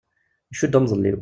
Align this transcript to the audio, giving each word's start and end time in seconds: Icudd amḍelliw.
Icudd 0.51 0.77
amḍelliw. 0.77 1.17